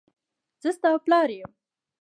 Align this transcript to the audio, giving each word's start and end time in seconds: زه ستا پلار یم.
زه 0.61 0.69
ستا 0.77 0.91
پلار 1.05 1.29
یم. 1.37 1.51